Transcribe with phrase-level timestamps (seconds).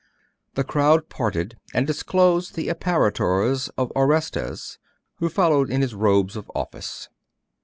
[0.55, 4.79] The crowd parted, and disclosed the apparitors of Orestes,
[5.17, 7.07] who followed in his robes of office.